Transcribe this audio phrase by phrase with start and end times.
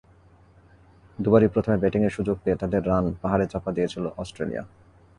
[1.19, 4.63] দুবারই প্রথমে ব্যাটিংয়ের সুযোগ পেয়ে তাদের রান পাহাড়ে চাপা দিয়েছিল অস্ট্রেলিয়া।